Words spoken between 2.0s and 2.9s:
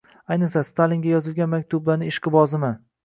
ishqiboziman.